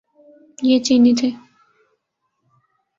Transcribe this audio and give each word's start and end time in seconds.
یہ 0.67 0.77
چینی 0.85 1.13
تھے۔ 1.19 1.29